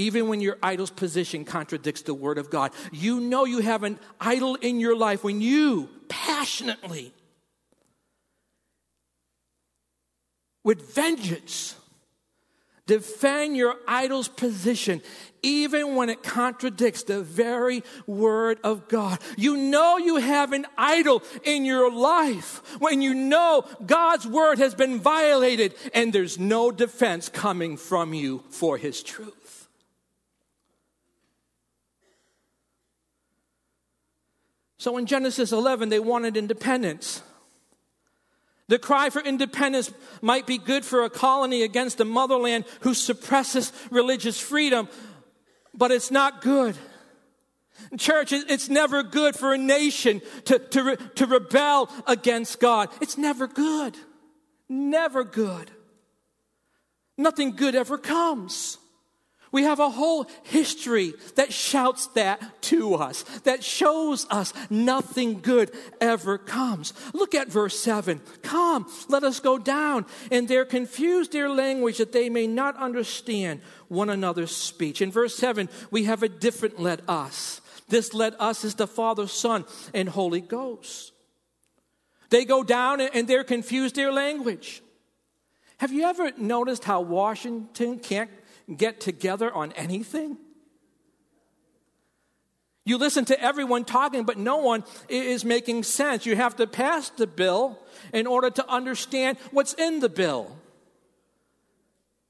[0.00, 2.72] Even when your idol's position contradicts the word of God.
[2.90, 7.12] You know you have an idol in your life when you passionately,
[10.64, 11.76] with vengeance,
[12.86, 15.02] defend your idol's position,
[15.42, 19.18] even when it contradicts the very word of God.
[19.36, 24.74] You know you have an idol in your life when you know God's word has
[24.74, 29.39] been violated and there's no defense coming from you for his truth.
[34.80, 37.22] So in Genesis 11, they wanted independence.
[38.68, 43.74] The cry for independence might be good for a colony against a motherland who suppresses
[43.90, 44.88] religious freedom,
[45.74, 46.78] but it's not good.
[47.98, 52.88] Church, it's never good for a nation to, to, to rebel against God.
[53.02, 53.98] It's never good.
[54.66, 55.70] Never good.
[57.18, 58.78] Nothing good ever comes.
[59.52, 65.72] We have a whole history that shouts that to us, that shows us nothing good
[66.00, 66.92] ever comes.
[67.12, 68.20] Look at verse 7.
[68.42, 70.06] Come, let us go down.
[70.30, 75.02] And they're confused their language that they may not understand one another's speech.
[75.02, 77.60] In verse 7, we have a different let us.
[77.88, 81.12] This let us is the Father, Son, and Holy Ghost.
[82.30, 84.80] They go down and they're confused their language.
[85.78, 88.30] Have you ever noticed how Washington can't
[88.76, 90.36] get together on anything?
[92.84, 96.26] You listen to everyone talking, but no one is making sense.
[96.26, 97.78] You have to pass the bill
[98.12, 100.56] in order to understand what's in the bill.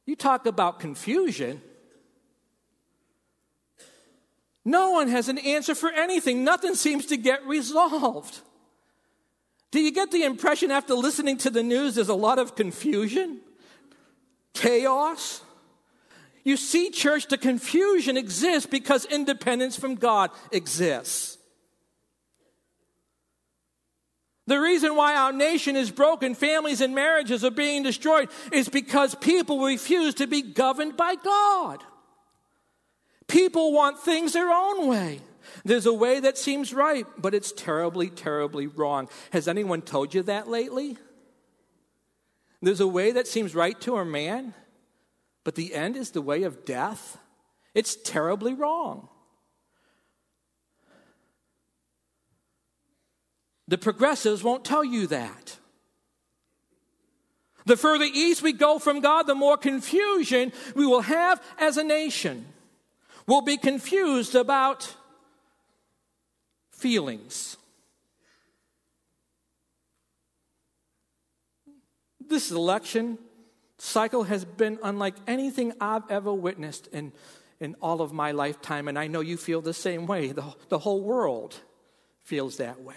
[0.06, 1.62] You talk about confusion.
[4.64, 6.44] No one has an answer for anything.
[6.44, 8.40] Nothing seems to get resolved.
[9.70, 13.40] Do you get the impression after listening to the news there's a lot of confusion,
[14.52, 15.42] chaos?
[16.44, 21.38] You see, church, the confusion exists because independence from God exists.
[24.46, 29.14] The reason why our nation is broken, families and marriages are being destroyed, is because
[29.14, 31.84] people refuse to be governed by God.
[33.28, 35.20] People want things their own way.
[35.64, 39.08] There's a way that seems right, but it's terribly, terribly wrong.
[39.32, 40.96] Has anyone told you that lately?
[42.60, 44.54] There's a way that seems right to a man,
[45.44, 47.18] but the end is the way of death,
[47.74, 49.08] it's terribly wrong.
[53.68, 55.56] The progressives won't tell you that.
[57.66, 61.84] The further east we go from God, the more confusion we will have as a
[61.84, 62.46] nation.
[63.28, 64.96] We'll be confused about
[66.72, 67.56] feelings.
[72.26, 73.18] This election
[73.80, 77.12] cycle has been unlike anything I've ever witnessed in,
[77.60, 80.32] in all of my lifetime, and I know you feel the same way.
[80.32, 81.58] The, the whole world
[82.24, 82.94] feels that way.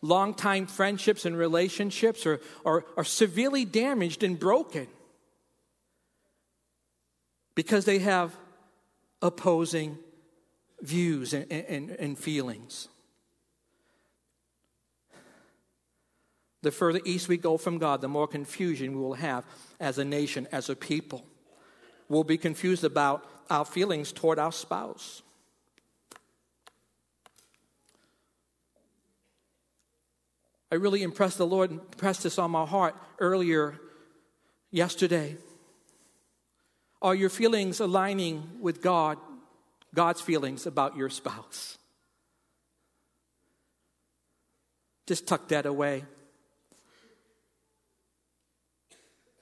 [0.00, 4.88] Longtime friendships and relationships are, are, are severely damaged and broken
[7.54, 8.36] because they have
[9.20, 9.98] opposing
[10.80, 12.88] views and, and, and feelings.
[16.62, 19.44] The further east we go from God, the more confusion we will have
[19.80, 21.26] as a nation, as a people.
[22.08, 25.22] We'll be confused about our feelings toward our spouse.
[30.70, 33.78] I really impressed the Lord, impressed this on my heart earlier
[34.70, 35.36] yesterday.
[37.02, 39.18] Are your feelings aligning with God,
[39.94, 41.76] God's feelings about your spouse?
[45.06, 46.04] Just tuck that away.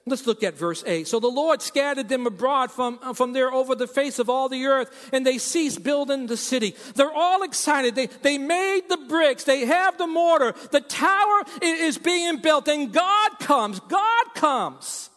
[0.07, 1.07] Let's look at verse 8.
[1.07, 4.49] So the Lord scattered them abroad from, uh, from there over the face of all
[4.49, 6.75] the earth, and they ceased building the city.
[6.95, 7.93] They're all excited.
[7.93, 12.91] They, they made the bricks, they have the mortar, the tower is being built, and
[12.91, 13.79] God comes.
[13.81, 15.09] God comes.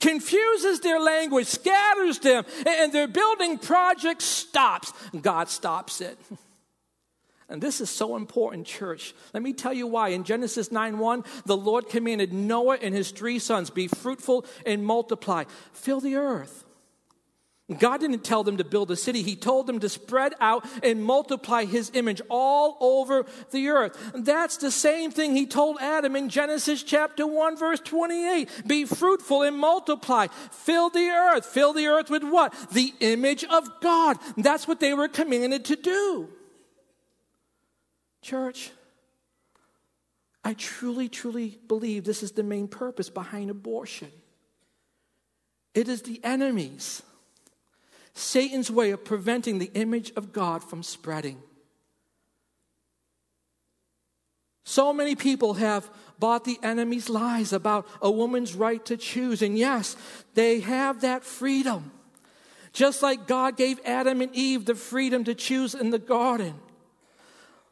[0.00, 4.92] Confuses their language, scatters them, and their building project stops.
[5.22, 6.18] God stops it.
[7.54, 9.14] And this is so important, church.
[9.32, 10.08] Let me tell you why.
[10.08, 14.84] In Genesis 9 1, the Lord commanded Noah and his three sons, Be fruitful and
[14.84, 16.64] multiply, fill the earth.
[17.78, 19.22] God didn't tell them to build a city.
[19.22, 23.96] He told them to spread out and multiply his image all over the earth.
[24.16, 28.66] That's the same thing he told Adam in Genesis chapter 1 verse 28.
[28.66, 30.26] Be fruitful and multiply.
[30.50, 31.46] Fill the earth.
[31.46, 32.52] Fill the earth with what?
[32.72, 34.18] The image of God.
[34.36, 36.30] That's what they were commanded to do.
[38.24, 38.70] Church,
[40.42, 44.10] I truly, truly believe this is the main purpose behind abortion.
[45.74, 47.02] It is the enemy's,
[48.14, 51.42] Satan's way of preventing the image of God from spreading.
[54.64, 59.42] So many people have bought the enemy's lies about a woman's right to choose.
[59.42, 59.96] And yes,
[60.32, 61.92] they have that freedom.
[62.72, 66.54] Just like God gave Adam and Eve the freedom to choose in the garden.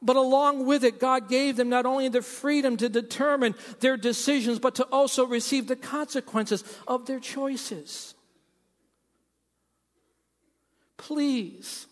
[0.03, 4.59] But along with it, God gave them not only the freedom to determine their decisions,
[4.59, 8.15] but to also receive the consequences of their choices.
[10.97, 11.87] Please,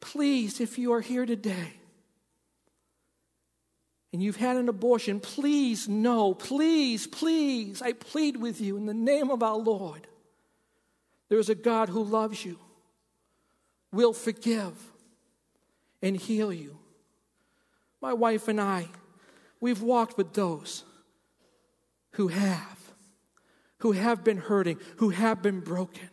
[0.00, 1.72] please, if you are here today
[4.12, 8.94] and you've had an abortion, please know, please, please, I plead with you in the
[8.94, 10.06] name of our Lord.
[11.30, 12.58] There is a God who loves you,
[13.92, 14.89] will forgive
[16.02, 16.78] and heal you.
[18.00, 18.88] My wife and I,
[19.60, 20.84] we've walked with those
[22.12, 22.92] who have,
[23.78, 26.08] who have been hurting, who have been broken,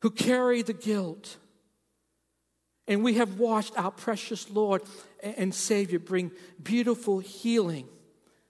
[0.00, 1.36] who carry the guilt.
[2.88, 4.82] And we have watched our precious Lord
[5.20, 6.30] and Savior bring
[6.62, 7.88] beautiful healing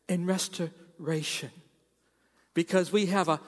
[0.09, 1.51] and restoration
[2.53, 3.41] because we have a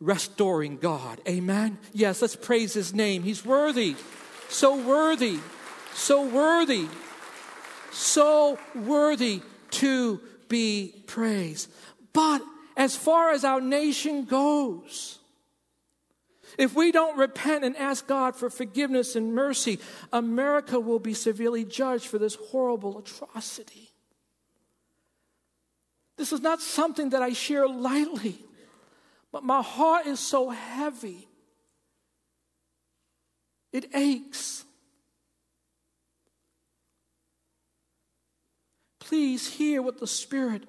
[0.00, 1.20] restoring God.
[1.28, 1.78] Amen?
[1.92, 3.22] Yes, let's praise his name.
[3.22, 3.96] He's worthy.
[4.48, 5.38] So worthy.
[5.94, 6.86] So worthy.
[7.92, 9.42] So worthy
[9.72, 11.70] to be praised.
[12.12, 12.42] But
[12.76, 15.18] as far as our nation goes,
[16.58, 19.78] if we don't repent and ask God for forgiveness and mercy,
[20.12, 23.90] America will be severely judged for this horrible atrocity.
[26.16, 28.38] This is not something that I share lightly.
[29.32, 31.28] But my heart is so heavy.
[33.72, 34.64] It aches.
[39.00, 40.64] Please hear what the Spirit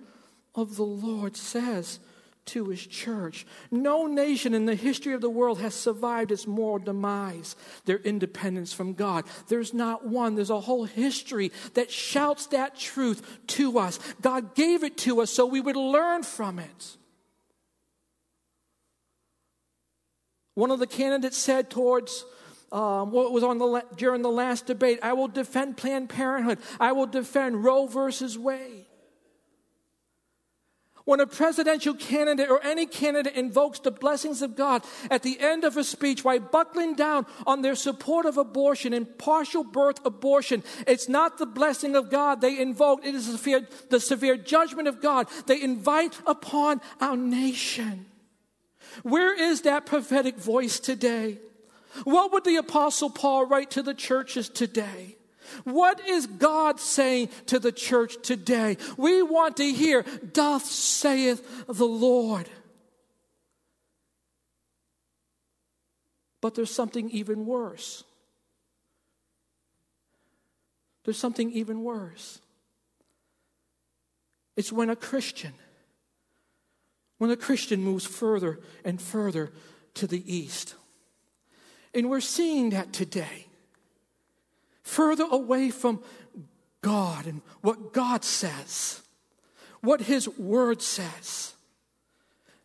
[0.54, 2.00] of the Lord says
[2.48, 3.46] to his church.
[3.72, 7.56] No nation in the history of the world has survived its moral demise,
[7.86, 9.26] their independence from God.
[9.48, 14.00] There's not one, there's a whole history that shouts that truth to us.
[14.22, 16.98] God gave it to us so we would learn from it.
[20.58, 22.26] One of the candidates said towards
[22.72, 26.58] um, what was on the during the last debate, I will defend Planned Parenthood.
[26.80, 28.88] I will defend Roe versus Wade.
[31.06, 35.64] When a presidential candidate or any candidate invokes the blessings of God at the end
[35.64, 40.64] of a speech while buckling down on their support of abortion and partial birth abortion,
[40.88, 44.88] it's not the blessing of God they invoke, it is the severe, the severe judgment
[44.88, 48.08] of God they invite upon our nation.
[49.04, 51.40] Where is that prophetic voice today?
[52.04, 55.18] What would the Apostle Paul write to the churches today?
[55.64, 58.78] What is God saying to the church today?
[58.98, 62.50] We want to hear, Doth saith the Lord.
[66.42, 68.04] But there's something even worse.
[71.06, 72.42] There's something even worse.
[74.58, 75.54] It's when a Christian,
[77.18, 79.52] when a Christian moves further and further
[79.96, 80.76] to the east.
[81.94, 83.48] And we're seeing that today.
[84.84, 86.02] Further away from
[86.82, 89.02] God and what God says,
[89.82, 91.54] what His Word says.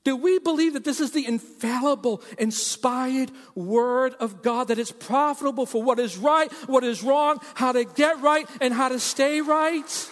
[0.04, 5.64] Do we believe that this is the infallible, inspired word of God that is profitable
[5.64, 9.40] for what is right, what is wrong, how to get right, and how to stay
[9.40, 10.10] right?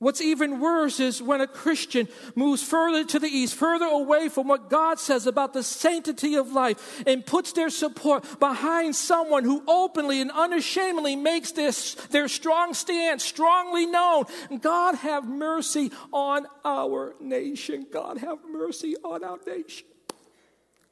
[0.00, 4.46] What's even worse is when a Christian moves further to the east, further away from
[4.46, 9.64] what God says about the sanctity of life, and puts their support behind someone who
[9.66, 14.26] openly and unashamedly makes this their strong stance strongly known.
[14.60, 17.84] God have mercy on our nation.
[17.92, 19.88] God have mercy on our nation.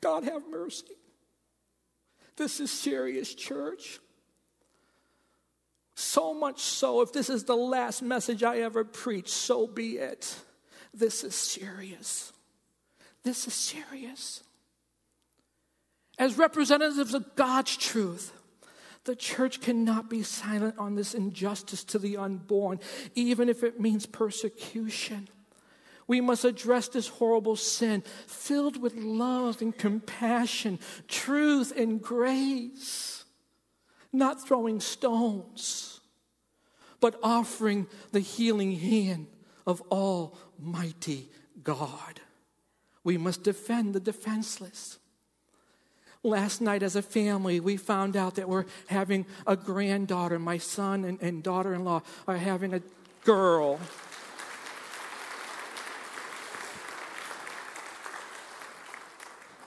[0.01, 0.97] God have mercy.
[2.37, 4.01] This is serious, church.
[6.17, 10.35] So much so, if this is the last message I ever preach, so be it.
[10.95, 12.33] This is serious.
[13.23, 14.43] This is serious.
[16.19, 18.33] As representatives of God's truth,
[19.05, 22.81] the church cannot be silent on this injustice to the unborn,
[23.15, 25.29] even if it means persecution.
[26.07, 33.17] We must address this horrible sin filled with love and compassion, truth and grace
[34.17, 35.96] not throwing stones,
[37.01, 39.27] but offering the healing hand
[39.67, 41.29] of Almighty
[41.63, 42.21] God.
[43.05, 44.99] We must defend the defenseless.
[46.23, 50.39] Last night, as a family, we found out that we're having a granddaughter.
[50.39, 52.83] My son and, and daughter in law are having a
[53.25, 53.79] girl.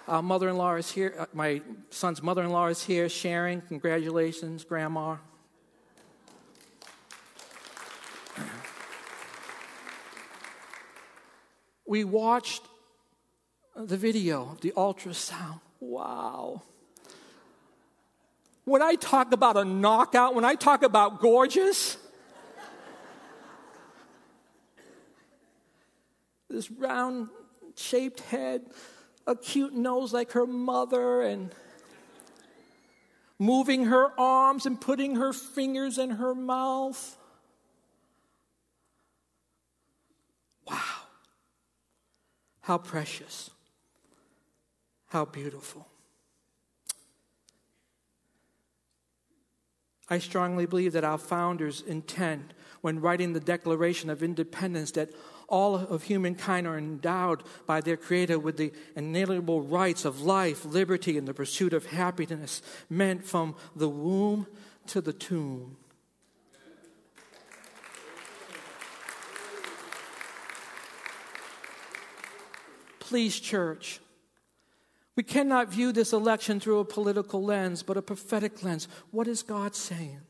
[0.10, 1.14] Our mother in law is here.
[1.20, 1.62] Uh, my
[1.92, 3.62] son's mother in law is here sharing.
[3.62, 5.18] Congratulations, Grandma.
[11.90, 12.62] We watched
[13.76, 15.60] the video, the ultrasound.
[15.80, 16.62] Wow.
[18.64, 21.98] When I talk about a knockout, when I talk about gorgeous,
[26.48, 27.30] this round
[27.76, 28.68] shaped head,
[29.26, 31.56] a cute nose like her mother and
[33.40, 37.18] moving her arms and putting her fingers in her mouth.
[42.70, 43.50] How precious.
[45.08, 45.88] How beautiful.
[50.08, 55.10] I strongly believe that our founders intend when writing the Declaration of Independence that
[55.48, 61.18] all of humankind are endowed by their Creator with the inalienable rights of life, liberty,
[61.18, 64.46] and the pursuit of happiness, meant from the womb
[64.86, 65.76] to the tomb.
[73.10, 74.00] Please, church,
[75.16, 78.88] we cannot view this election through a political lens, but a prophetic lens.
[79.10, 80.22] What is God saying?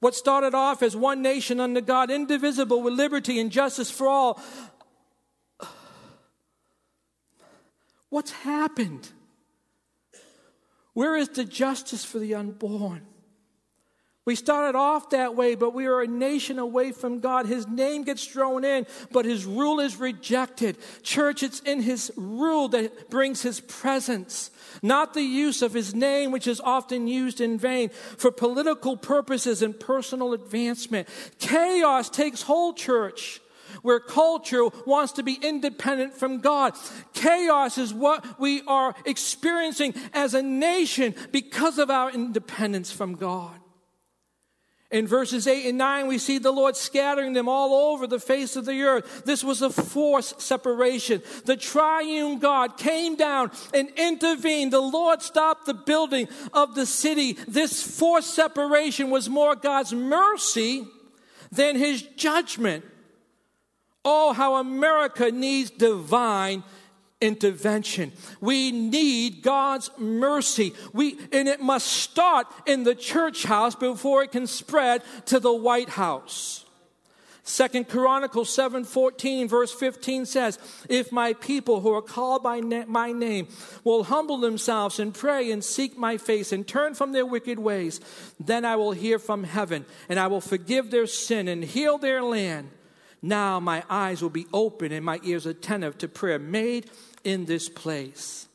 [0.00, 4.40] What started off as one nation under God, indivisible with liberty and justice for all.
[8.08, 9.10] What's happened?
[10.94, 13.06] Where is the justice for the unborn?
[14.24, 17.46] We started off that way, but we are a nation away from God.
[17.46, 20.76] His name gets thrown in, but His rule is rejected.
[21.02, 24.50] Church, it's in His rule that brings His presence
[24.82, 29.62] not the use of his name, which is often used in vain for political purposes
[29.62, 31.08] and personal advancement.
[31.38, 33.40] Chaos takes hold, church
[33.80, 36.74] where culture wants to be independent from God.
[37.14, 43.61] Chaos is what we are experiencing as a nation because of our independence from God.
[44.92, 48.56] In verses 8 and 9, we see the Lord scattering them all over the face
[48.56, 49.22] of the earth.
[49.24, 51.22] This was a forced separation.
[51.46, 54.70] The triune God came down and intervened.
[54.70, 57.38] The Lord stopped the building of the city.
[57.48, 60.86] This forced separation was more God's mercy
[61.50, 62.84] than his judgment.
[64.04, 66.64] Oh, how America needs divine
[67.22, 68.12] intervention.
[68.40, 70.74] We need God's mercy.
[70.92, 75.52] We, and it must start in the church house before it can spread to the
[75.52, 76.62] White House.
[77.44, 80.58] Second Chronicles 7:14 verse 15 says,
[80.88, 83.48] "If my people who are called by na- my name
[83.82, 88.00] will humble themselves and pray and seek my face and turn from their wicked ways,
[88.38, 92.22] then I will hear from heaven and I will forgive their sin and heal their
[92.22, 92.70] land.
[93.22, 96.90] Now my eyes will be open and my ears attentive to prayer made
[97.24, 98.48] in this place."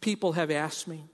[0.00, 1.04] People have asked me,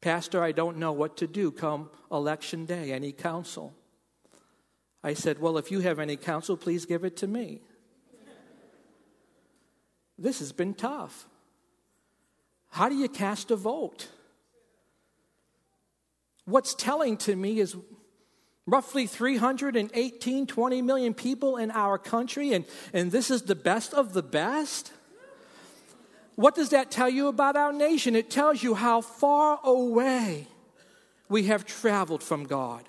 [0.00, 2.92] Pastor, I don't know what to do come election day.
[2.92, 3.74] Any counsel?
[5.02, 7.60] I said, Well, if you have any counsel, please give it to me.
[10.16, 11.28] this has been tough.
[12.70, 14.08] How do you cast a vote?
[16.44, 17.76] What's telling to me is
[18.70, 24.12] roughly 318, 20 million people in our country, and, and this is the best of
[24.12, 24.92] the best.
[26.34, 28.14] What does that tell you about our nation?
[28.14, 30.46] It tells you how far away
[31.28, 32.88] we have traveled from God.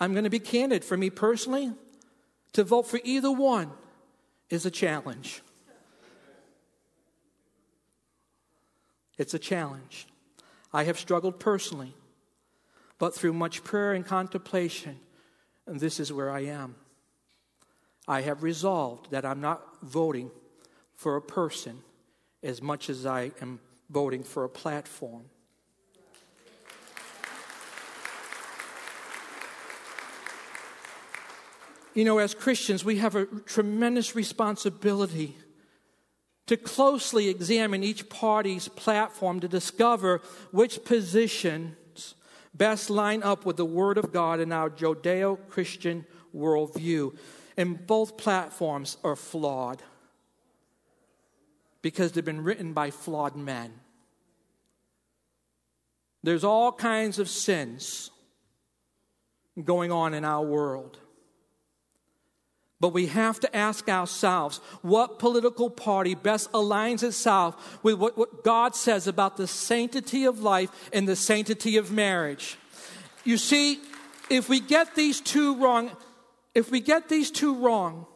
[0.00, 0.84] I'm going to be candid.
[0.84, 1.72] For me personally,
[2.52, 3.70] to vote for either one
[4.50, 5.42] is a challenge.
[9.16, 10.06] It's a challenge.
[10.72, 11.94] I have struggled personally,
[12.98, 14.98] but through much prayer and contemplation,
[15.66, 16.76] and this is where I am.
[18.06, 20.30] I have resolved that I'm not voting
[20.94, 21.78] for a person
[22.42, 23.60] as much as I am
[23.90, 25.24] voting for a platform.
[31.94, 35.36] You know, as Christians, we have a tremendous responsibility
[36.48, 40.20] to closely examine each party's platform to discover
[40.50, 42.14] which positions
[42.54, 47.16] best line up with the Word of God and our Judeo Christian worldview.
[47.56, 49.82] And both platforms are flawed
[51.82, 53.72] because they've been written by flawed men.
[56.22, 58.10] There's all kinds of sins
[59.62, 60.98] going on in our world.
[62.80, 68.44] But we have to ask ourselves what political party best aligns itself with what, what,
[68.44, 72.56] God says about the sanctity of life and the sanctity of marriage.
[73.24, 73.80] You see,
[74.30, 75.90] if we get these two wrong,
[76.54, 78.06] if we get these two wrong,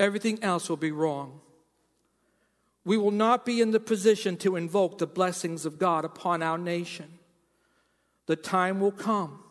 [0.00, 1.40] everything else will be wrong.
[2.84, 6.58] We will not be in the position to invoke the blessings of God upon our
[6.58, 7.20] nation.
[8.26, 9.44] The time will come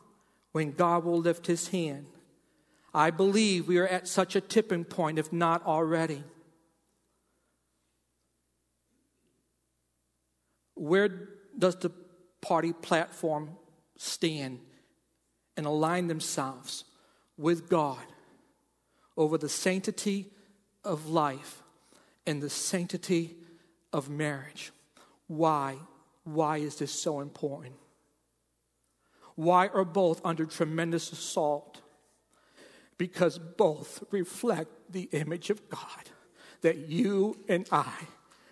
[0.52, 2.08] when God will lift his hand
[2.94, 6.24] I believe we are at such a tipping point, if not already.
[10.76, 11.92] Where does the
[12.42, 13.52] party platform
[13.98, 14.60] stand
[15.56, 16.84] and align themselves
[17.38, 18.00] with God
[19.16, 20.32] over the sanctity
[20.84, 21.62] of life
[22.26, 23.36] and the sanctity
[23.94, 24.72] of marriage?
[25.28, 25.78] Why?
[26.26, 27.76] Why is this so important?
[29.36, 31.71] Why are both under tremendous assault?
[33.02, 36.04] Because both reflect the image of God
[36.62, 37.96] that you and I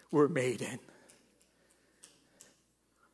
[0.09, 0.79] were made in.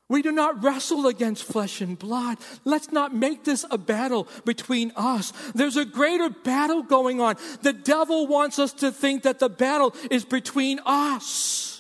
[0.08, 2.38] We do not wrestle against flesh and blood.
[2.64, 5.34] Let's not make this a battle between us.
[5.54, 7.36] There's a greater battle going on.
[7.64, 11.75] The devil wants us to think that the battle is between us.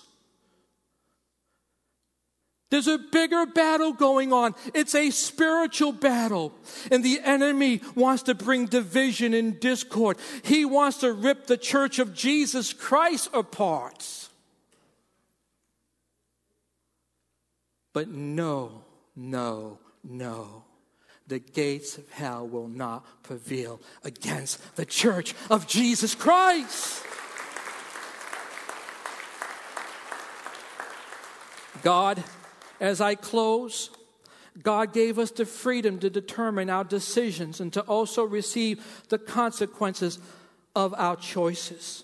[2.71, 4.55] There's a bigger battle going on.
[4.73, 6.53] It's a spiritual battle.
[6.91, 10.17] And the enemy wants to bring division and discord.
[10.43, 14.29] He wants to rip the church of Jesus Christ apart.
[17.93, 18.83] But no,
[19.15, 20.63] no, no.
[21.27, 27.03] The gates of hell will not prevail against the church of Jesus Christ.
[31.83, 32.23] God
[32.79, 33.89] as I close,
[34.61, 40.19] God gave us the freedom to determine our decisions and to also receive the consequences
[40.75, 42.03] of our choices.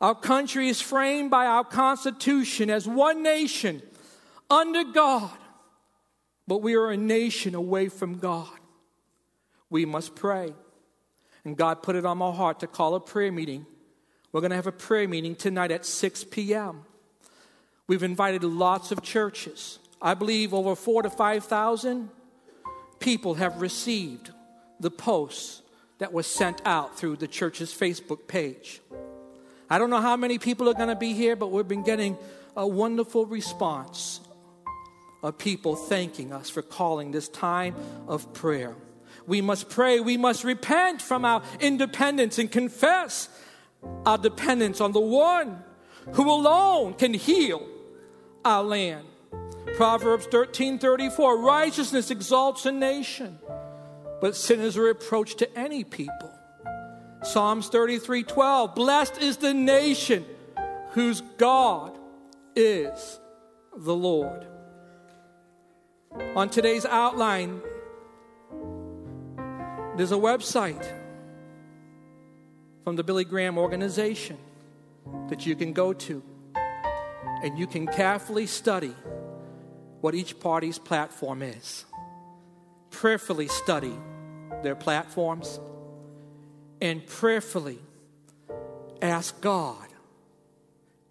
[0.00, 3.82] Our country is framed by our Constitution as one nation
[4.50, 5.30] under God,
[6.46, 8.48] but we are a nation away from God.
[9.70, 10.54] We must pray.
[11.44, 13.66] And God put it on my heart to call a prayer meeting.
[14.32, 16.84] We're going to have a prayer meeting tonight at 6 p.m.
[17.88, 19.78] We've invited lots of churches.
[20.00, 22.10] I believe over four to 5,000
[23.00, 24.30] people have received
[24.78, 25.62] the posts
[25.96, 28.82] that was sent out through the church's Facebook page.
[29.70, 32.18] I don't know how many people are going to be here, but we've been getting
[32.54, 34.20] a wonderful response
[35.22, 37.74] of people thanking us for calling this time
[38.06, 38.76] of prayer.
[39.26, 43.30] We must pray, we must repent from our independence and confess
[44.04, 45.62] our dependence on the one
[46.12, 47.66] who alone can heal
[48.48, 49.06] our land.
[49.76, 53.38] Proverbs 13 34 Righteousness exalts a nation,
[54.20, 56.32] but sin is a reproach to any people.
[57.22, 60.24] Psalms 33 12 Blessed is the nation
[60.92, 61.98] whose God
[62.56, 63.20] is
[63.76, 64.46] the Lord.
[66.34, 67.60] On today's outline,
[69.96, 70.86] there's a website
[72.82, 74.38] from the Billy Graham organization
[75.28, 76.22] that you can go to
[77.42, 78.94] and you can carefully study
[80.00, 81.84] what each party's platform is.
[82.90, 83.94] Prayerfully study
[84.62, 85.60] their platforms
[86.80, 87.78] and prayerfully
[89.02, 89.88] ask God,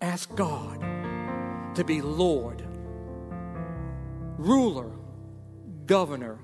[0.01, 0.82] ask God
[1.75, 2.63] to be Lord,
[4.38, 4.91] ruler,
[5.86, 6.39] governor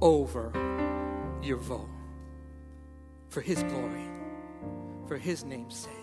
[0.00, 0.52] over
[1.42, 1.88] your vote
[3.28, 4.06] for His glory,
[5.06, 5.99] for His name's sake.